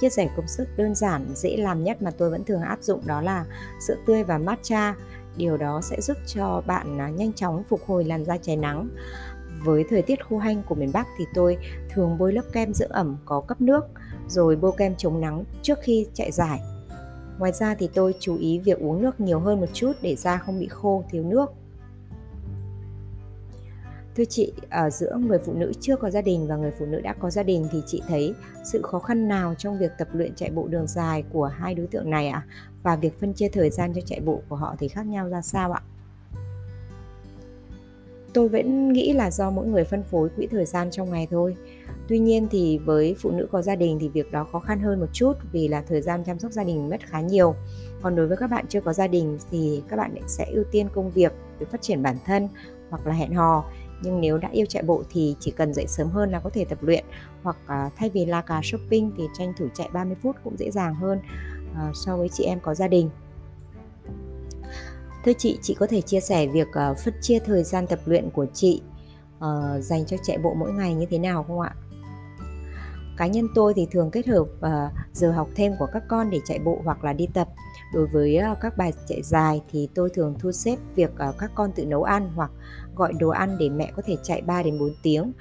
chia 0.00 0.08
sẻ 0.08 0.28
công 0.36 0.48
sức 0.48 0.68
đơn 0.76 0.94
giản 0.94 1.26
dễ 1.34 1.56
làm 1.56 1.84
nhất 1.84 2.02
mà 2.02 2.10
tôi 2.10 2.30
vẫn 2.30 2.44
thường 2.44 2.62
áp 2.62 2.82
dụng 2.82 3.00
đó 3.06 3.20
là 3.20 3.44
sữa 3.86 3.96
tươi 4.06 4.24
và 4.24 4.38
matcha 4.38 4.94
điều 5.36 5.56
đó 5.56 5.80
sẽ 5.82 6.00
giúp 6.00 6.16
cho 6.26 6.62
bạn 6.66 7.00
à, 7.00 7.08
nhanh 7.08 7.32
chóng 7.32 7.62
phục 7.68 7.80
hồi 7.86 8.04
làn 8.04 8.24
da 8.24 8.36
cháy 8.36 8.56
nắng 8.56 8.88
với 9.64 9.84
thời 9.90 10.02
tiết 10.02 10.26
khô 10.26 10.38
hanh 10.38 10.62
của 10.68 10.74
miền 10.74 10.90
Bắc 10.92 11.06
thì 11.18 11.24
tôi 11.34 11.58
thường 11.94 12.18
bôi 12.18 12.32
lớp 12.32 12.42
kem 12.52 12.74
dưỡng 12.74 12.90
ẩm 12.90 13.16
có 13.24 13.40
cấp 13.40 13.60
nước 13.60 13.84
rồi 14.28 14.56
bôi 14.56 14.72
kem 14.76 14.94
chống 14.96 15.20
nắng 15.20 15.44
trước 15.62 15.78
khi 15.82 16.06
chạy 16.14 16.30
giải. 16.32 16.60
Ngoài 17.38 17.52
ra 17.52 17.74
thì 17.74 17.88
tôi 17.94 18.14
chú 18.20 18.36
ý 18.36 18.58
việc 18.58 18.78
uống 18.78 19.02
nước 19.02 19.20
nhiều 19.20 19.40
hơn 19.40 19.60
một 19.60 19.66
chút 19.72 19.92
để 20.02 20.16
da 20.16 20.38
không 20.38 20.60
bị 20.60 20.68
khô, 20.68 21.04
thiếu 21.10 21.24
nước. 21.24 21.46
Thưa 24.18 24.24
chị, 24.24 24.52
ở 24.70 24.90
giữa 24.90 25.16
người 25.26 25.38
phụ 25.38 25.52
nữ 25.52 25.72
chưa 25.80 25.96
có 25.96 26.10
gia 26.10 26.20
đình 26.20 26.46
và 26.46 26.56
người 26.56 26.70
phụ 26.78 26.86
nữ 26.86 27.00
đã 27.00 27.14
có 27.20 27.30
gia 27.30 27.42
đình 27.42 27.68
thì 27.72 27.82
chị 27.86 28.02
thấy 28.08 28.34
sự 28.64 28.82
khó 28.82 28.98
khăn 28.98 29.28
nào 29.28 29.54
trong 29.58 29.78
việc 29.78 29.92
tập 29.98 30.08
luyện 30.12 30.34
chạy 30.34 30.50
bộ 30.50 30.68
đường 30.68 30.86
dài 30.86 31.24
của 31.32 31.44
hai 31.44 31.74
đối 31.74 31.86
tượng 31.86 32.10
này 32.10 32.28
ạ? 32.28 32.46
À? 32.46 32.48
Và 32.82 32.96
việc 32.96 33.20
phân 33.20 33.32
chia 33.32 33.48
thời 33.48 33.70
gian 33.70 33.92
cho 33.94 34.00
chạy 34.06 34.20
bộ 34.20 34.42
của 34.48 34.56
họ 34.56 34.74
thì 34.78 34.88
khác 34.88 35.06
nhau 35.06 35.28
ra 35.28 35.42
sao 35.42 35.72
ạ? 35.72 35.82
Tôi 38.34 38.48
vẫn 38.48 38.92
nghĩ 38.92 39.12
là 39.12 39.30
do 39.30 39.50
mỗi 39.50 39.66
người 39.66 39.84
phân 39.84 40.02
phối 40.02 40.28
quỹ 40.28 40.46
thời 40.46 40.64
gian 40.64 40.90
trong 40.90 41.10
ngày 41.10 41.26
thôi. 41.30 41.56
Tuy 42.08 42.18
nhiên 42.18 42.46
thì 42.50 42.78
với 42.78 43.16
phụ 43.18 43.30
nữ 43.30 43.48
có 43.52 43.62
gia 43.62 43.76
đình 43.76 43.98
thì 44.00 44.08
việc 44.08 44.32
đó 44.32 44.46
khó 44.52 44.60
khăn 44.60 44.80
hơn 44.80 45.00
một 45.00 45.08
chút 45.12 45.32
vì 45.52 45.68
là 45.68 45.82
thời 45.88 46.02
gian 46.02 46.24
chăm 46.24 46.38
sóc 46.38 46.52
gia 46.52 46.64
đình 46.64 46.88
mất 46.88 47.00
khá 47.06 47.20
nhiều. 47.20 47.54
Còn 48.02 48.16
đối 48.16 48.26
với 48.26 48.36
các 48.36 48.50
bạn 48.50 48.64
chưa 48.68 48.80
có 48.80 48.92
gia 48.92 49.06
đình 49.06 49.38
thì 49.50 49.82
các 49.88 49.96
bạn 49.96 50.14
sẽ 50.26 50.44
ưu 50.44 50.64
tiên 50.64 50.88
công 50.94 51.10
việc 51.10 51.32
để 51.58 51.66
phát 51.70 51.82
triển 51.82 52.02
bản 52.02 52.16
thân 52.24 52.48
hoặc 52.90 53.06
là 53.06 53.14
hẹn 53.14 53.34
hò 53.34 53.64
nhưng 54.02 54.20
nếu 54.20 54.38
đã 54.38 54.48
yêu 54.52 54.66
chạy 54.66 54.82
bộ 54.82 55.02
thì 55.10 55.36
chỉ 55.40 55.50
cần 55.50 55.74
dậy 55.74 55.86
sớm 55.88 56.10
hơn 56.10 56.30
là 56.30 56.40
có 56.40 56.50
thể 56.50 56.64
tập 56.64 56.78
luyện 56.82 57.04
hoặc 57.42 57.56
uh, 57.64 57.92
thay 57.96 58.10
vì 58.10 58.26
la 58.26 58.40
cà 58.40 58.60
shopping 58.64 59.12
thì 59.16 59.24
tranh 59.38 59.52
thủ 59.58 59.68
chạy 59.74 59.88
30 59.92 60.16
phút 60.22 60.36
cũng 60.44 60.56
dễ 60.58 60.70
dàng 60.70 60.94
hơn 60.94 61.20
uh, 61.70 61.96
so 61.96 62.16
với 62.16 62.28
chị 62.28 62.44
em 62.44 62.60
có 62.60 62.74
gia 62.74 62.88
đình 62.88 63.10
Thưa 65.24 65.32
chị, 65.38 65.58
chị 65.62 65.74
có 65.74 65.86
thể 65.86 66.00
chia 66.00 66.20
sẻ 66.20 66.46
việc 66.46 66.68
uh, 66.68 66.98
phân 66.98 67.14
chia 67.20 67.38
thời 67.38 67.62
gian 67.62 67.86
tập 67.86 67.98
luyện 68.04 68.30
của 68.30 68.46
chị 68.54 68.82
uh, 69.38 69.44
dành 69.80 70.06
cho 70.06 70.16
chạy 70.22 70.38
bộ 70.38 70.54
mỗi 70.54 70.72
ngày 70.72 70.94
như 70.94 71.06
thế 71.10 71.18
nào 71.18 71.42
không 71.42 71.60
ạ? 71.60 71.74
Cá 73.16 73.26
nhân 73.26 73.48
tôi 73.54 73.72
thì 73.76 73.86
thường 73.90 74.10
kết 74.10 74.26
hợp 74.26 74.42
uh, 74.42 74.92
giờ 75.12 75.32
học 75.32 75.48
thêm 75.54 75.72
của 75.78 75.86
các 75.92 76.02
con 76.08 76.30
để 76.30 76.40
chạy 76.44 76.58
bộ 76.58 76.80
hoặc 76.84 77.04
là 77.04 77.12
đi 77.12 77.26
tập. 77.34 77.48
Đối 77.92 78.06
với 78.06 78.36
ờ, 78.36 78.54
các 78.60 78.76
bài 78.76 78.92
chạy 79.06 79.22
dài 79.22 79.62
thì 79.72 79.88
tôi 79.94 80.10
thường 80.14 80.34
thu 80.38 80.52
xếp 80.52 80.76
việc 80.94 81.10
ờ, 81.16 81.32
các 81.38 81.50
con 81.54 81.72
tự 81.72 81.86
nấu 81.86 82.02
ăn 82.02 82.30
hoặc 82.34 82.50
gọi 82.96 83.12
đồ 83.12 83.28
ăn 83.28 83.56
để 83.58 83.68
mẹ 83.68 83.92
có 83.96 84.02
thể 84.06 84.16
chạy 84.22 84.42
3 84.42 84.62
đến 84.62 84.78
4 84.78 84.94
tiếng. 85.02 85.32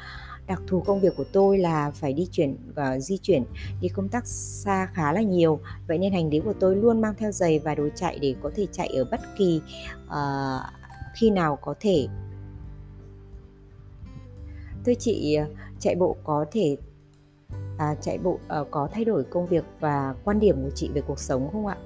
Đặc 0.48 0.62
thù 0.68 0.82
công 0.82 1.02
việc 1.02 1.14
của 1.18 1.26
tôi 1.34 1.58
là 1.58 1.92
phải 1.92 2.14
đi 2.14 2.28
chuyển 2.32 2.58
uh, 2.70 3.04
di 3.04 3.18
chuyển 3.18 3.44
đi 3.82 3.90
công 3.90 4.10
tác 4.10 4.28
xa 4.28 4.90
khá 4.94 5.14
là 5.14 5.22
nhiều. 5.22 5.60
Vậy 5.88 5.98
nên 5.98 6.14
hành 6.14 6.30
lý 6.30 6.40
của 6.40 6.54
tôi 6.60 6.76
luôn 6.76 7.02
mang 7.02 7.14
theo 7.18 7.32
giày 7.32 7.60
và 7.60 7.76
đồ 7.76 7.88
chạy 7.96 8.20
để 8.20 8.36
có 8.42 8.52
thể 8.56 8.68
chạy 8.72 8.88
ở 8.88 9.06
bất 9.12 9.20
kỳ 9.38 9.62
uh, 10.06 10.62
khi 11.16 11.30
nào 11.30 11.56
có 11.62 11.76
thể. 11.80 12.08
Thưa 14.86 14.94
chị 15.00 15.38
chạy 15.80 15.96
bộ 15.96 16.16
có 16.24 16.46
thể 16.52 16.78
à, 17.78 17.96
chạy 18.02 18.18
bộ 18.18 18.40
uh, 18.62 18.68
có 18.72 18.90
thay 18.92 19.06
đổi 19.06 19.24
công 19.24 19.48
việc 19.48 19.64
và 19.80 20.16
quan 20.24 20.40
điểm 20.40 20.64
của 20.64 20.72
chị 20.76 20.90
về 20.94 21.02
cuộc 21.02 21.20
sống 21.20 21.50
không 21.52 21.68
ạ? 21.68 21.78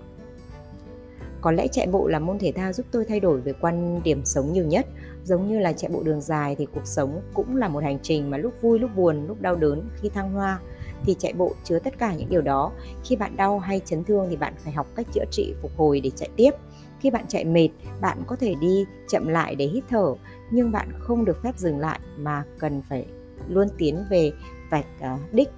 Có 1.41 1.51
lẽ 1.51 1.67
chạy 1.67 1.87
bộ 1.87 2.07
là 2.07 2.19
môn 2.19 2.39
thể 2.39 2.51
thao 2.51 2.73
giúp 2.73 2.85
tôi 2.91 3.05
thay 3.05 3.19
đổi 3.19 3.41
về 3.41 3.53
quan 3.61 4.03
điểm 4.03 4.21
sống 4.25 4.53
nhiều 4.53 4.65
nhất. 4.65 4.87
Giống 5.23 5.47
như 5.47 5.59
là 5.59 5.73
chạy 5.73 5.91
bộ 5.93 6.03
đường 6.03 6.21
dài 6.21 6.55
thì 6.55 6.67
cuộc 6.73 6.85
sống 6.87 7.21
cũng 7.33 7.55
là 7.55 7.67
một 7.67 7.83
hành 7.83 7.99
trình 8.01 8.29
mà 8.29 8.37
lúc 8.37 8.53
vui, 8.61 8.79
lúc 8.79 8.91
buồn, 8.95 9.27
lúc 9.27 9.41
đau 9.41 9.55
đớn, 9.55 9.89
khi 10.01 10.09
thăng 10.09 10.33
hoa 10.33 10.59
thì 11.03 11.15
chạy 11.19 11.33
bộ 11.33 11.51
chứa 11.63 11.79
tất 11.79 11.97
cả 11.97 12.13
những 12.13 12.29
điều 12.29 12.41
đó. 12.41 12.71
Khi 13.03 13.15
bạn 13.15 13.37
đau 13.37 13.59
hay 13.59 13.81
chấn 13.85 14.03
thương 14.03 14.27
thì 14.29 14.35
bạn 14.35 14.53
phải 14.63 14.73
học 14.73 14.87
cách 14.95 15.07
chữa 15.13 15.25
trị, 15.31 15.53
phục 15.61 15.71
hồi 15.77 15.99
để 15.99 16.09
chạy 16.15 16.29
tiếp. 16.35 16.51
Khi 16.99 17.11
bạn 17.11 17.25
chạy 17.27 17.45
mệt, 17.45 17.69
bạn 18.01 18.23
có 18.27 18.35
thể 18.35 18.55
đi 18.61 18.85
chậm 19.09 19.27
lại 19.27 19.55
để 19.55 19.65
hít 19.65 19.83
thở, 19.89 20.13
nhưng 20.51 20.71
bạn 20.71 20.89
không 20.99 21.25
được 21.25 21.43
phép 21.43 21.57
dừng 21.57 21.79
lại 21.79 21.99
mà 22.17 22.43
cần 22.59 22.81
phải 22.89 23.05
luôn 23.49 23.67
tiến 23.77 24.05
về 24.09 24.31
vạch 24.69 24.85
à, 24.99 25.17
đích 25.31 25.49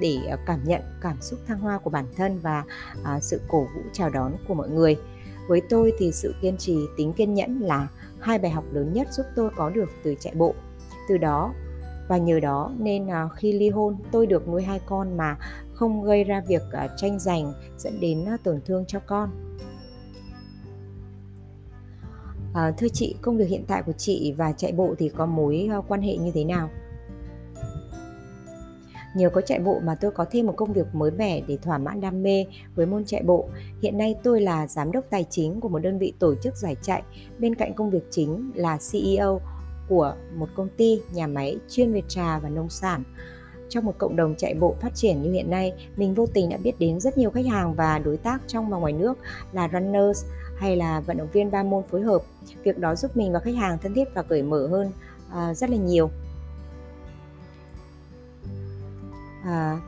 để 0.00 0.18
à, 0.30 0.36
cảm 0.46 0.60
nhận 0.64 0.82
cảm 1.00 1.20
xúc 1.20 1.38
thăng 1.46 1.58
hoa 1.58 1.78
của 1.78 1.90
bản 1.90 2.06
thân 2.16 2.38
và 2.38 2.64
à, 3.04 3.20
sự 3.20 3.40
cổ 3.48 3.60
vũ 3.60 3.80
chào 3.92 4.10
đón 4.10 4.32
của 4.48 4.54
mọi 4.54 4.68
người 4.68 4.96
với 5.52 5.60
tôi 5.68 5.92
thì 5.98 6.12
sự 6.12 6.34
kiên 6.40 6.56
trì 6.56 6.78
tính 6.96 7.12
kiên 7.12 7.34
nhẫn 7.34 7.60
là 7.60 7.88
hai 8.20 8.38
bài 8.38 8.50
học 8.50 8.64
lớn 8.72 8.92
nhất 8.92 9.08
giúp 9.10 9.26
tôi 9.36 9.50
có 9.56 9.70
được 9.70 9.90
từ 10.02 10.14
chạy 10.20 10.34
bộ. 10.34 10.54
Từ 11.08 11.18
đó 11.18 11.54
và 12.08 12.18
nhờ 12.18 12.40
đó 12.40 12.72
nên 12.78 13.10
à, 13.10 13.28
khi 13.36 13.52
ly 13.52 13.68
hôn 13.68 13.96
tôi 14.12 14.26
được 14.26 14.48
nuôi 14.48 14.62
hai 14.62 14.80
con 14.86 15.16
mà 15.16 15.36
không 15.72 16.04
gây 16.04 16.24
ra 16.24 16.42
việc 16.48 16.62
à, 16.72 16.88
tranh 16.96 17.18
giành 17.18 17.52
dẫn 17.78 18.00
đến 18.00 18.24
à, 18.24 18.36
tổn 18.44 18.60
thương 18.64 18.84
cho 18.88 19.00
con. 19.06 19.30
À, 22.54 22.72
thưa 22.78 22.88
chị 22.88 23.16
công 23.22 23.36
việc 23.36 23.48
hiện 23.48 23.64
tại 23.66 23.82
của 23.82 23.92
chị 23.92 24.34
và 24.36 24.52
chạy 24.52 24.72
bộ 24.72 24.94
thì 24.98 25.08
có 25.08 25.26
mối 25.26 25.68
quan 25.88 26.02
hệ 26.02 26.16
như 26.16 26.30
thế 26.34 26.44
nào? 26.44 26.70
Nhờ 29.14 29.30
có 29.30 29.40
chạy 29.40 29.58
bộ 29.58 29.80
mà 29.84 29.94
tôi 29.94 30.10
có 30.10 30.24
thêm 30.30 30.46
một 30.46 30.54
công 30.56 30.72
việc 30.72 30.94
mới 30.94 31.10
mẻ 31.10 31.40
để 31.46 31.56
thỏa 31.56 31.78
mãn 31.78 32.00
đam 32.00 32.22
mê 32.22 32.46
với 32.74 32.86
môn 32.86 33.04
chạy 33.04 33.22
bộ. 33.22 33.48
Hiện 33.82 33.98
nay 33.98 34.14
tôi 34.22 34.40
là 34.40 34.66
giám 34.66 34.92
đốc 34.92 35.04
tài 35.10 35.24
chính 35.30 35.60
của 35.60 35.68
một 35.68 35.78
đơn 35.78 35.98
vị 35.98 36.12
tổ 36.18 36.34
chức 36.34 36.56
giải 36.56 36.76
chạy, 36.82 37.02
bên 37.38 37.54
cạnh 37.54 37.74
công 37.74 37.90
việc 37.90 38.04
chính 38.10 38.50
là 38.54 38.78
CEO 38.92 39.40
của 39.88 40.14
một 40.34 40.48
công 40.54 40.68
ty 40.76 41.00
nhà 41.14 41.26
máy 41.26 41.56
chuyên 41.68 41.92
về 41.92 42.02
trà 42.08 42.38
và 42.38 42.48
nông 42.48 42.68
sản. 42.68 43.02
Trong 43.68 43.84
một 43.84 43.94
cộng 43.98 44.16
đồng 44.16 44.34
chạy 44.38 44.54
bộ 44.54 44.74
phát 44.80 44.94
triển 44.94 45.22
như 45.22 45.32
hiện 45.32 45.50
nay, 45.50 45.72
mình 45.96 46.14
vô 46.14 46.26
tình 46.26 46.48
đã 46.48 46.56
biết 46.56 46.72
đến 46.78 47.00
rất 47.00 47.18
nhiều 47.18 47.30
khách 47.30 47.46
hàng 47.46 47.74
và 47.74 47.98
đối 47.98 48.16
tác 48.16 48.42
trong 48.46 48.70
và 48.70 48.78
ngoài 48.78 48.92
nước 48.92 49.18
là 49.52 49.68
runners 49.72 50.24
hay 50.56 50.76
là 50.76 51.00
vận 51.00 51.16
động 51.16 51.28
viên 51.32 51.50
ba 51.50 51.62
môn 51.62 51.82
phối 51.90 52.00
hợp. 52.00 52.22
Việc 52.64 52.78
đó 52.78 52.94
giúp 52.94 53.16
mình 53.16 53.32
và 53.32 53.38
khách 53.38 53.54
hàng 53.54 53.78
thân 53.82 53.94
thiết 53.94 54.04
và 54.14 54.22
cởi 54.22 54.42
mở 54.42 54.66
hơn 54.66 54.92
uh, 55.26 55.56
rất 55.56 55.70
là 55.70 55.76
nhiều. 55.76 56.10
À, 59.44 59.80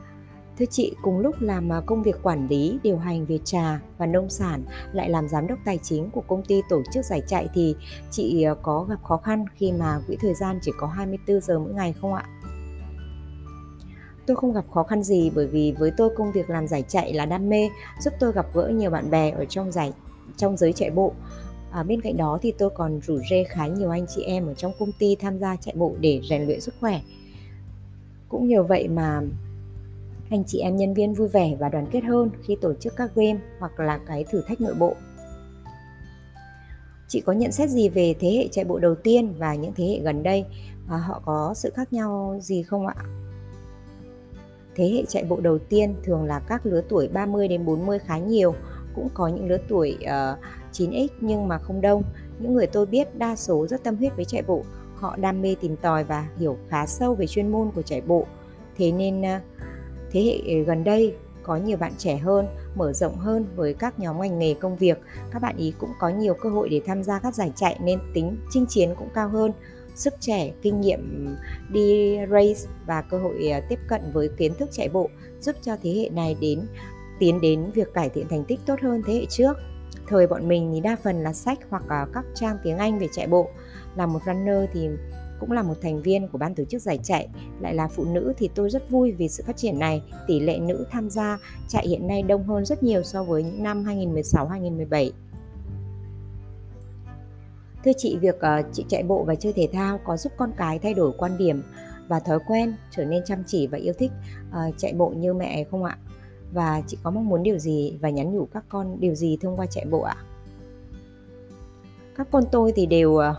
thưa 0.58 0.66
chị, 0.70 0.94
cùng 1.02 1.18
lúc 1.18 1.34
làm 1.40 1.72
à, 1.72 1.80
công 1.86 2.02
việc 2.02 2.22
quản 2.22 2.48
lý, 2.48 2.78
điều 2.82 2.98
hành 2.98 3.26
về 3.26 3.38
trà 3.44 3.80
và 3.98 4.06
nông 4.06 4.30
sản, 4.30 4.64
lại 4.92 5.10
làm 5.10 5.28
giám 5.28 5.46
đốc 5.46 5.58
tài 5.64 5.78
chính 5.82 6.10
của 6.10 6.20
công 6.20 6.44
ty 6.44 6.62
tổ 6.68 6.82
chức 6.92 7.04
giải 7.04 7.22
chạy 7.26 7.48
thì 7.54 7.76
chị 8.10 8.42
à, 8.42 8.54
có 8.62 8.86
gặp 8.88 9.02
khó 9.02 9.16
khăn 9.16 9.44
khi 9.54 9.72
mà 9.72 10.00
quỹ 10.06 10.16
thời 10.20 10.34
gian 10.34 10.58
chỉ 10.62 10.72
có 10.78 10.86
24 10.86 11.40
giờ 11.40 11.58
mỗi 11.58 11.72
ngày 11.72 11.94
không 12.00 12.14
ạ? 12.14 12.24
Tôi 14.26 14.36
không 14.36 14.52
gặp 14.52 14.64
khó 14.70 14.82
khăn 14.82 15.02
gì 15.02 15.30
bởi 15.34 15.46
vì 15.46 15.74
với 15.78 15.90
tôi 15.96 16.10
công 16.16 16.32
việc 16.32 16.50
làm 16.50 16.66
giải 16.66 16.84
chạy 16.88 17.12
là 17.12 17.26
đam 17.26 17.48
mê, 17.48 17.70
giúp 18.00 18.14
tôi 18.20 18.32
gặp 18.32 18.46
gỡ 18.54 18.68
nhiều 18.68 18.90
bạn 18.90 19.10
bè 19.10 19.30
ở 19.30 19.44
trong 19.44 19.72
giải 19.72 19.92
trong 20.36 20.56
giới 20.56 20.72
chạy 20.72 20.90
bộ. 20.90 21.12
À, 21.70 21.82
bên 21.82 22.00
cạnh 22.00 22.16
đó 22.16 22.38
thì 22.42 22.52
tôi 22.58 22.70
còn 22.70 23.00
rủ 23.00 23.18
rê 23.30 23.44
khá 23.44 23.66
nhiều 23.66 23.90
anh 23.90 24.06
chị 24.14 24.22
em 24.22 24.46
ở 24.46 24.54
trong 24.54 24.72
công 24.78 24.92
ty 24.98 25.16
tham 25.16 25.38
gia 25.38 25.56
chạy 25.56 25.74
bộ 25.78 25.94
để 26.00 26.20
rèn 26.30 26.46
luyện 26.46 26.60
sức 26.60 26.74
khỏe. 26.80 27.00
Cũng 28.28 28.48
nhờ 28.48 28.62
vậy 28.62 28.88
mà 28.88 29.22
anh 30.30 30.44
chị 30.46 30.58
em 30.58 30.76
nhân 30.76 30.94
viên 30.94 31.14
vui 31.14 31.28
vẻ 31.28 31.56
và 31.58 31.68
đoàn 31.68 31.86
kết 31.90 32.04
hơn 32.04 32.30
khi 32.42 32.56
tổ 32.60 32.74
chức 32.74 32.96
các 32.96 33.14
game 33.14 33.38
hoặc 33.58 33.80
là 33.80 34.00
cái 34.06 34.24
thử 34.30 34.42
thách 34.46 34.60
nội 34.60 34.74
bộ. 34.74 34.94
Chị 37.08 37.20
có 37.20 37.32
nhận 37.32 37.52
xét 37.52 37.70
gì 37.70 37.88
về 37.88 38.14
thế 38.20 38.30
hệ 38.30 38.48
chạy 38.48 38.64
bộ 38.64 38.78
đầu 38.78 38.94
tiên 38.94 39.34
và 39.38 39.54
những 39.54 39.72
thế 39.76 39.84
hệ 39.84 39.98
gần 39.98 40.22
đây? 40.22 40.44
À, 40.88 40.96
họ 40.96 41.22
có 41.24 41.54
sự 41.56 41.70
khác 41.74 41.92
nhau 41.92 42.38
gì 42.40 42.62
không 42.62 42.86
ạ? 42.86 42.94
Thế 44.74 44.90
hệ 44.90 45.04
chạy 45.08 45.24
bộ 45.24 45.40
đầu 45.40 45.58
tiên 45.58 45.94
thường 46.04 46.24
là 46.24 46.40
các 46.48 46.66
lứa 46.66 46.82
tuổi 46.88 47.08
30 47.08 47.48
đến 47.48 47.64
40 47.64 47.98
khá 47.98 48.18
nhiều, 48.18 48.54
cũng 48.94 49.08
có 49.14 49.28
những 49.28 49.48
lứa 49.48 49.58
tuổi 49.68 49.96
ờ, 50.06 50.36
uh, 50.38 50.72
9x 50.72 51.08
nhưng 51.20 51.48
mà 51.48 51.58
không 51.58 51.80
đông. 51.80 52.02
Những 52.38 52.54
người 52.54 52.66
tôi 52.66 52.86
biết 52.86 53.18
đa 53.18 53.36
số 53.36 53.66
rất 53.66 53.84
tâm 53.84 53.96
huyết 53.96 54.16
với 54.16 54.24
chạy 54.24 54.42
bộ, 54.42 54.62
họ 55.04 55.16
đam 55.16 55.42
mê 55.42 55.56
tìm 55.60 55.76
tòi 55.76 56.04
và 56.04 56.28
hiểu 56.38 56.58
khá 56.68 56.86
sâu 56.86 57.14
về 57.14 57.26
chuyên 57.26 57.52
môn 57.52 57.70
của 57.74 57.82
chạy 57.82 58.00
bộ. 58.00 58.26
Thế 58.76 58.92
nên 58.92 59.22
ờ, 59.22 59.40
thế 60.10 60.22
hệ 60.22 60.62
gần 60.62 60.84
đây 60.84 61.14
có 61.42 61.56
nhiều 61.56 61.76
bạn 61.76 61.92
trẻ 61.98 62.16
hơn, 62.16 62.46
mở 62.74 62.92
rộng 62.92 63.16
hơn 63.16 63.46
với 63.56 63.74
các 63.74 63.98
nhóm 63.98 64.20
ngành 64.20 64.38
nghề 64.38 64.54
công 64.54 64.76
việc. 64.76 65.00
Các 65.30 65.42
bạn 65.42 65.56
ý 65.56 65.74
cũng 65.78 65.90
có 65.98 66.08
nhiều 66.08 66.34
cơ 66.34 66.48
hội 66.48 66.68
để 66.68 66.80
tham 66.86 67.02
gia 67.02 67.18
các 67.18 67.34
giải 67.34 67.52
chạy 67.56 67.78
nên 67.82 67.98
tính 68.14 68.36
chinh 68.50 68.66
chiến 68.68 68.94
cũng 68.98 69.08
cao 69.14 69.28
hơn. 69.28 69.52
Sức 69.94 70.14
trẻ, 70.20 70.52
kinh 70.62 70.80
nghiệm 70.80 71.34
đi 71.72 72.16
race 72.30 72.70
và 72.86 73.02
cơ 73.02 73.18
hội 73.18 73.48
ờ, 73.48 73.60
tiếp 73.68 73.78
cận 73.88 74.00
với 74.12 74.28
kiến 74.36 74.54
thức 74.54 74.68
chạy 74.72 74.88
bộ 74.88 75.10
giúp 75.40 75.56
cho 75.62 75.76
thế 75.82 75.90
hệ 75.90 76.08
này 76.08 76.36
đến 76.40 76.66
tiến 77.18 77.40
đến 77.40 77.70
việc 77.74 77.94
cải 77.94 78.08
thiện 78.08 78.28
thành 78.28 78.44
tích 78.44 78.60
tốt 78.66 78.80
hơn 78.82 79.02
thế 79.06 79.14
hệ 79.14 79.26
trước. 79.26 79.52
Thời 80.08 80.26
bọn 80.26 80.48
mình 80.48 80.70
thì 80.74 80.80
đa 80.80 80.96
phần 81.02 81.22
là 81.22 81.32
sách 81.32 81.58
hoặc 81.70 81.82
các 81.88 82.24
trang 82.34 82.56
tiếng 82.62 82.78
Anh 82.78 82.98
về 82.98 83.08
chạy 83.12 83.26
bộ. 83.26 83.48
Là 83.96 84.06
một 84.06 84.18
runner 84.26 84.70
thì 84.72 84.88
cũng 85.40 85.52
là 85.52 85.62
một 85.62 85.74
thành 85.82 86.02
viên 86.02 86.28
của 86.28 86.38
ban 86.38 86.54
tổ 86.54 86.64
chức 86.64 86.82
giải 86.82 86.98
chạy, 87.02 87.28
lại 87.60 87.74
là 87.74 87.88
phụ 87.88 88.04
nữ 88.04 88.32
thì 88.36 88.50
tôi 88.54 88.70
rất 88.70 88.90
vui 88.90 89.12
vì 89.12 89.28
sự 89.28 89.44
phát 89.46 89.56
triển 89.56 89.78
này. 89.78 90.02
Tỷ 90.26 90.40
lệ 90.40 90.58
nữ 90.58 90.86
tham 90.90 91.10
gia 91.10 91.38
chạy 91.68 91.88
hiện 91.88 92.06
nay 92.06 92.22
đông 92.22 92.44
hơn 92.44 92.64
rất 92.64 92.82
nhiều 92.82 93.02
so 93.02 93.22
với 93.22 93.42
những 93.42 93.62
năm 93.62 93.84
2016-2017. 93.84 95.10
Thưa 97.84 97.92
chị, 97.96 98.18
việc 98.20 98.36
uh, 98.36 98.66
chị 98.72 98.84
chạy 98.88 99.02
bộ 99.02 99.24
và 99.24 99.34
chơi 99.34 99.52
thể 99.52 99.68
thao 99.72 100.00
có 100.04 100.16
giúp 100.16 100.32
con 100.36 100.52
cái 100.56 100.78
thay 100.78 100.94
đổi 100.94 101.12
quan 101.18 101.38
điểm 101.38 101.62
và 102.08 102.20
thói 102.20 102.38
quen, 102.46 102.74
trở 102.90 103.04
nên 103.04 103.24
chăm 103.24 103.42
chỉ 103.46 103.66
và 103.66 103.78
yêu 103.78 103.92
thích 103.98 104.10
uh, 104.48 104.74
chạy 104.78 104.92
bộ 104.92 105.08
như 105.08 105.34
mẹ 105.34 105.64
không 105.70 105.84
ạ? 105.84 105.98
Và 106.54 106.82
chị 106.86 106.98
có 107.02 107.10
mong 107.10 107.28
muốn 107.28 107.42
điều 107.42 107.58
gì 107.58 107.98
và 108.00 108.10
nhắn 108.10 108.34
nhủ 108.34 108.48
các 108.52 108.64
con 108.68 109.00
điều 109.00 109.14
gì 109.14 109.38
thông 109.40 109.56
qua 109.56 109.66
chạy 109.66 109.84
bộ 109.90 110.00
ạ? 110.00 110.16
Các 112.16 112.28
con 112.30 112.44
tôi 112.52 112.72
thì 112.76 112.86
đều 112.86 113.16
ờ, 113.16 113.34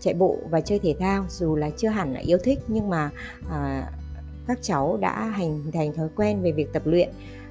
chạy 0.00 0.14
bộ 0.14 0.36
và 0.50 0.60
chơi 0.60 0.78
thể 0.78 0.94
thao 0.98 1.24
dù 1.28 1.56
là 1.56 1.70
chưa 1.76 1.88
hẳn 1.88 2.14
là 2.14 2.20
yêu 2.20 2.38
thích 2.38 2.58
nhưng 2.68 2.90
mà 2.90 3.10
à, 3.50 3.90
các 4.46 4.58
cháu 4.62 4.96
đã 5.00 5.24
hành 5.24 5.62
thành 5.72 5.92
thói 5.92 6.08
quen 6.16 6.42
về 6.42 6.52
việc 6.52 6.72
tập 6.72 6.82
luyện 6.84 7.08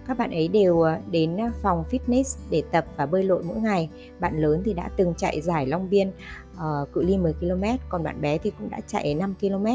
các 0.07 0.17
bạn 0.17 0.31
ấy 0.31 0.47
đều 0.47 0.81
ờ, 0.81 0.97
đến 1.11 1.37
phòng 1.61 1.83
fitness 1.91 2.37
để 2.49 2.63
tập 2.71 2.85
và 2.97 3.05
bơi 3.05 3.23
lội 3.23 3.43
mỗi 3.43 3.57
ngày 3.57 3.89
bạn 4.19 4.39
lớn 4.39 4.61
thì 4.65 4.73
đã 4.73 4.89
từng 4.97 5.13
chạy 5.17 5.41
giải 5.41 5.65
Long 5.67 5.89
Biên 5.89 6.11
uh, 6.59 6.93
cự 6.93 7.01
ly 7.01 7.17
10 7.17 7.33
km 7.33 7.63
còn 7.89 8.03
bạn 8.03 8.21
bé 8.21 8.37
thì 8.37 8.51
cũng 8.59 8.69
đã 8.69 8.79
chạy 8.87 9.15
5 9.15 9.33
km 9.41 9.65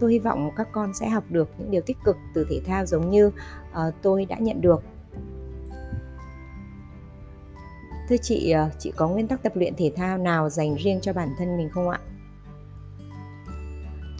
tôi 0.00 0.12
hy 0.12 0.18
vọng 0.18 0.50
các 0.56 0.68
con 0.72 0.94
sẽ 0.94 1.08
học 1.08 1.24
được 1.28 1.48
những 1.58 1.70
điều 1.70 1.82
tích 1.82 1.96
cực 2.04 2.16
từ 2.34 2.46
thể 2.50 2.60
thao 2.66 2.86
giống 2.86 3.10
như 3.10 3.26
uh, 3.26 3.94
tôi 4.02 4.24
đã 4.24 4.36
nhận 4.38 4.60
được 4.60 4.82
Thưa 8.08 8.16
chị, 8.22 8.50
ờ, 8.50 8.70
chị 8.78 8.92
có 8.96 9.08
nguyên 9.08 9.28
tắc 9.28 9.42
tập 9.42 9.52
luyện 9.56 9.74
thể 9.76 9.92
thao 9.96 10.18
nào 10.18 10.50
dành 10.50 10.74
riêng 10.74 10.98
cho 11.02 11.12
bản 11.12 11.28
thân 11.38 11.56
mình 11.56 11.68
không 11.70 11.88
ạ? 11.88 12.00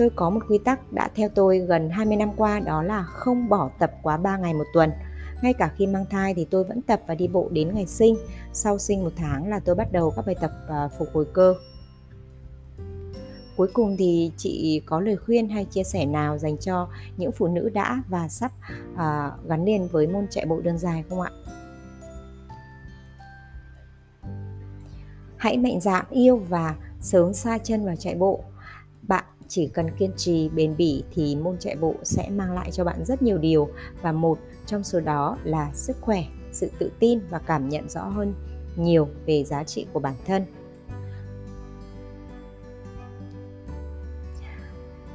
tôi 0.01 0.11
có 0.17 0.31
một 0.31 0.41
quy 0.49 0.59
tắc 0.59 0.93
đã 0.93 1.09
theo 1.15 1.29
tôi 1.35 1.59
gần 1.59 1.91
20 1.91 2.17
năm 2.17 2.31
qua 2.37 2.61
đó 2.61 2.83
là 2.83 3.03
không 3.03 3.49
bỏ 3.49 3.71
tập 3.79 3.93
quá 4.03 4.17
3 4.17 4.37
ngày 4.37 4.55
một 4.55 4.65
tuần. 4.73 4.91
Ngay 5.43 5.53
cả 5.53 5.71
khi 5.77 5.87
mang 5.87 6.05
thai 6.11 6.35
thì 6.35 6.47
tôi 6.51 6.65
vẫn 6.65 6.83
tập 6.83 7.01
và 7.07 7.15
đi 7.15 7.29
bộ 7.29 7.49
đến 7.53 7.75
ngày 7.75 7.87
sinh. 7.87 8.17
Sau 8.53 8.79
sinh 8.79 9.05
một 9.05 9.13
tháng 9.17 9.49
là 9.49 9.61
tôi 9.61 9.75
bắt 9.75 9.93
đầu 9.93 10.13
các 10.17 10.27
bài 10.27 10.37
tập 10.41 10.51
phục 10.99 11.09
hồi 11.13 11.27
cơ. 11.33 11.55
Cuối 13.61 13.69
cùng 13.73 13.97
thì 13.97 14.33
chị 14.37 14.83
có 14.87 15.01
lời 15.01 15.17
khuyên 15.17 15.49
hay 15.49 15.65
chia 15.65 15.83
sẻ 15.83 16.07
nào 16.07 16.39
dành 16.39 16.59
cho 16.59 16.89
những 17.17 17.33
phụ 17.33 17.49
nữ 17.49 17.69
đã 17.69 18.03
và 18.09 18.29
sắp 18.29 18.53
à, 18.97 19.31
gắn 19.49 19.65
liền 19.65 19.89
với 19.89 20.07
môn 20.07 20.27
chạy 20.31 20.47
bộ 20.47 20.61
đường 20.61 20.79
dài 20.79 21.05
không 21.09 21.21
ạ? 21.21 21.31
Hãy 25.37 25.57
mạnh 25.57 25.81
dạn 25.81 26.05
yêu 26.11 26.37
và 26.37 26.77
sớm 27.01 27.33
xa 27.33 27.59
chân 27.59 27.85
vào 27.85 27.97
chạy 27.97 28.15
bộ. 28.15 28.45
Bạn 29.03 29.25
chỉ 29.49 29.67
cần 29.67 29.87
kiên 29.99 30.13
trì 30.17 30.49
bền 30.49 30.77
bỉ 30.77 31.05
thì 31.15 31.37
môn 31.37 31.57
chạy 31.59 31.77
bộ 31.77 31.95
sẽ 32.03 32.31
mang 32.31 32.53
lại 32.53 32.71
cho 32.71 32.85
bạn 32.85 33.05
rất 33.05 33.23
nhiều 33.23 33.39
điều. 33.39 33.69
Và 34.03 34.13
một 34.13 34.39
trong 34.67 34.85
số 34.85 35.01
đó 35.01 35.39
là 35.45 35.71
sức 35.75 35.97
khỏe 36.01 36.25
sự 36.53 36.71
tự 36.79 36.91
tin 36.99 37.21
và 37.31 37.39
cảm 37.39 37.69
nhận 37.69 37.89
rõ 37.89 38.05
hơn 38.05 38.35
nhiều 38.77 39.09
về 39.27 39.45
giá 39.45 39.65
trị 39.65 39.87
của 39.93 40.01
bản 40.01 40.15
thân. 40.27 40.45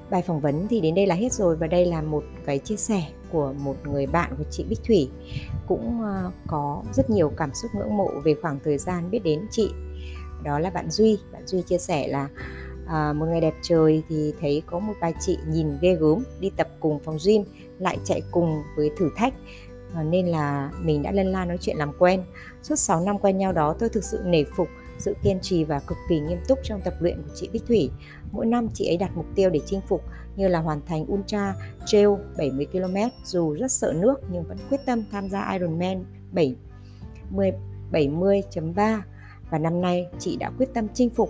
Bài 0.09 0.21
phỏng 0.21 0.39
vấn 0.39 0.67
thì 0.67 0.81
đến 0.81 0.95
đây 0.95 1.07
là 1.07 1.15
hết 1.15 1.33
rồi 1.33 1.55
và 1.55 1.67
đây 1.67 1.85
là 1.85 2.01
một 2.01 2.23
cái 2.45 2.59
chia 2.59 2.75
sẻ 2.75 3.03
của 3.31 3.53
một 3.59 3.75
người 3.83 4.07
bạn 4.07 4.33
của 4.37 4.43
chị 4.51 4.65
Bích 4.69 4.79
Thủy. 4.87 5.09
Cũng 5.67 6.01
ờ, 6.01 6.31
có 6.47 6.83
rất 6.93 7.09
nhiều 7.09 7.31
cảm 7.37 7.53
xúc 7.53 7.71
ngưỡng 7.75 7.97
mộ 7.97 8.11
về 8.23 8.35
khoảng 8.41 8.59
thời 8.63 8.77
gian 8.77 9.11
biết 9.11 9.19
đến 9.23 9.47
chị. 9.51 9.69
Đó 10.43 10.59
là 10.59 10.69
bạn 10.69 10.89
Duy. 10.89 11.17
Bạn 11.31 11.47
Duy 11.47 11.61
chia 11.61 11.77
sẻ 11.77 12.07
là 12.07 12.29
à, 12.87 13.13
một 13.13 13.25
ngày 13.25 13.41
đẹp 13.41 13.53
trời 13.61 14.03
thì 14.09 14.33
thấy 14.41 14.61
có 14.65 14.79
một 14.79 14.93
bà 15.01 15.11
chị 15.19 15.37
nhìn 15.47 15.67
ghê 15.81 15.95
gớm 15.95 16.23
đi 16.39 16.49
tập 16.57 16.67
cùng 16.79 16.99
phòng 16.99 17.17
gym 17.25 17.43
lại 17.79 17.97
chạy 18.03 18.21
cùng 18.31 18.61
với 18.77 18.91
thử 18.97 19.09
thách. 19.15 19.33
À, 19.93 20.03
nên 20.03 20.27
là 20.27 20.71
mình 20.81 21.03
đã 21.03 21.11
lân 21.11 21.27
la 21.27 21.45
nói 21.45 21.57
chuyện 21.61 21.77
làm 21.77 21.91
quen. 21.99 22.23
Suốt 22.63 22.75
6 22.75 23.01
năm 23.01 23.19
quen 23.19 23.37
nhau 23.37 23.53
đó 23.53 23.75
tôi 23.79 23.89
thực 23.89 24.03
sự 24.03 24.19
nể 24.25 24.43
phục 24.55 24.67
sự 24.99 25.15
kiên 25.23 25.39
trì 25.41 25.63
và 25.63 25.79
cực 25.79 25.97
kỳ 26.09 26.19
nghiêm 26.19 26.39
túc 26.47 26.59
trong 26.63 26.81
tập 26.81 26.93
luyện 26.99 27.23
của 27.23 27.35
chị 27.35 27.49
Bích 27.53 27.65
Thủy. 27.67 27.89
Mỗi 28.31 28.45
năm 28.45 28.67
chị 28.73 28.87
ấy 28.87 28.97
đặt 28.97 29.11
mục 29.15 29.25
tiêu 29.35 29.49
để 29.49 29.59
chinh 29.65 29.81
phục, 29.87 30.01
như 30.35 30.47
là 30.47 30.59
hoàn 30.59 30.81
thành 30.85 31.13
Ultra 31.13 31.55
Trail 31.85 32.09
70 32.37 32.65
km, 32.65 32.95
dù 33.25 33.53
rất 33.53 33.71
sợ 33.71 33.93
nước 33.95 34.15
nhưng 34.31 34.43
vẫn 34.43 34.57
quyết 34.69 34.79
tâm 34.85 35.03
tham 35.11 35.29
gia 35.29 35.51
Ironman 35.51 36.05
70 36.31 36.55
70.3 37.91 38.99
và 39.49 39.57
năm 39.57 39.81
nay 39.81 40.07
chị 40.19 40.37
đã 40.37 40.51
quyết 40.57 40.69
tâm 40.73 40.87
chinh 40.93 41.09
phục 41.09 41.29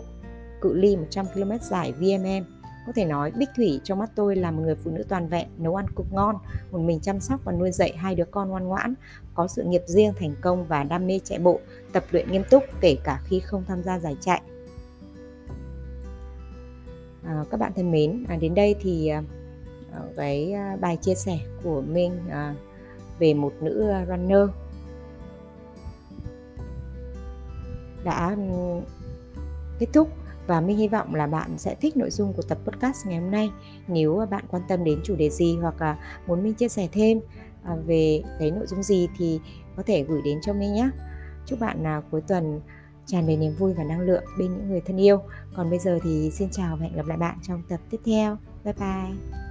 cự 0.62 0.74
ly 0.74 0.96
100 0.96 1.26
km 1.34 1.52
dài 1.62 1.92
VMM. 1.92 2.55
Có 2.86 2.92
thể 2.96 3.06
nói 3.06 3.32
Bích 3.32 3.50
Thủy 3.56 3.82
trong 3.84 4.00
mắt 4.00 4.10
tôi 4.16 4.36
là 4.36 4.52
một 4.52 4.62
người 4.62 4.76
phụ 4.76 4.92
nữ 4.92 5.04
toàn 5.10 5.28
vẹn, 5.28 5.48
nấu 5.58 5.76
ăn 5.76 5.86
cực 5.96 6.06
ngon, 6.12 6.36
một 6.72 6.80
mình 6.80 7.00
chăm 7.00 7.20
sóc 7.20 7.40
và 7.44 7.52
nuôi 7.52 7.72
dạy 7.72 7.94
hai 7.98 8.16
đứa 8.16 8.26
con 8.26 8.50
ngoan 8.50 8.68
ngoãn, 8.68 8.94
có 9.34 9.48
sự 9.48 9.64
nghiệp 9.64 9.82
riêng 9.86 10.14
thành 10.20 10.36
công 10.42 10.66
và 10.66 10.84
đam 10.84 11.08
mê 11.08 11.20
chạy 11.24 11.40
bộ, 11.40 11.60
tập 11.92 12.04
luyện 12.12 12.32
nghiêm 12.32 12.44
túc 12.50 12.64
kể 12.82 12.98
cả 13.04 13.22
khi 13.26 13.40
không 13.40 13.64
tham 13.68 13.84
gia 13.84 14.00
giải 14.00 14.18
chạy. 14.22 14.42
À, 17.24 17.44
các 17.52 17.60
bạn 17.60 17.72
thân 17.76 17.92
mến, 17.92 18.26
à, 18.28 18.36
đến 18.36 18.56
đây 18.56 18.76
thì 18.80 19.08
à, 19.08 19.24
à 19.94 20.00
cái 20.16 20.54
à, 20.54 20.78
bài 20.82 20.98
chia 20.98 21.16
sẻ 21.16 21.40
của 21.64 21.82
mình 21.82 22.20
à, 22.30 22.56
về 23.20 23.34
một 23.34 23.54
nữ 23.62 23.90
à, 23.90 24.06
runner 24.10 24.50
đã 28.04 28.36
ừ, 28.38 28.82
kết 29.80 29.88
thúc 29.94 30.10
và 30.48 30.62
mình 30.62 30.78
hy 30.78 30.88
vọng 30.88 31.16
là 31.16 31.28
bạn 31.28 31.58
sẽ 31.58 31.76
thích 31.76 31.98
nội 31.98 32.10
dung 32.10 32.34
của 32.34 32.42
tập 32.42 32.58
podcast 32.66 33.08
ngày 33.08 33.20
hôm 33.20 33.32
nay. 33.32 33.52
Nếu 33.88 34.26
bạn 34.32 34.46
quan 34.50 34.64
tâm 34.68 34.84
đến 34.84 35.00
chủ 35.04 35.16
đề 35.16 35.30
gì 35.30 35.58
hoặc 35.62 35.82
là 35.82 35.98
muốn 36.28 36.44
mình 36.44 36.54
chia 36.54 36.68
sẻ 36.68 36.88
thêm 36.92 37.20
à, 37.64 37.76
về 37.86 38.24
cái 38.40 38.52
nội 38.52 38.68
dung 38.68 38.84
gì 38.84 39.08
thì 39.18 39.40
có 39.76 39.84
thể 39.84 40.04
gửi 40.04 40.22
đến 40.22 40.40
cho 40.42 40.54
mình 40.54 40.74
nhé. 40.74 40.90
Chúc 41.46 41.60
bạn 41.60 41.88
à, 41.88 42.02
cuối 42.12 42.22
tuần 42.22 42.62
tràn 43.06 43.28
đầy 43.28 43.38
niềm 43.38 43.56
vui 43.60 43.74
và 43.74 43.84
năng 43.84 44.02
lượng 44.02 44.24
bên 44.38 44.52
những 44.52 44.70
người 44.70 44.82
thân 44.82 44.98
yêu. 44.98 45.20
Còn 45.56 45.70
bây 45.70 45.80
giờ 45.80 46.00
thì 46.04 46.32
xin 46.34 46.50
chào 46.52 46.78
và 46.78 46.86
hẹn 46.86 46.96
gặp 46.96 47.06
lại 47.06 47.18
bạn 47.18 47.38
trong 47.42 47.64
tập 47.70 47.80
tiếp 47.90 48.00
theo. 48.06 48.38
Bye 48.64 48.74
bye. 48.74 49.45